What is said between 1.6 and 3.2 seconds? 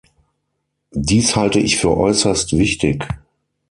für äußerst wichtig.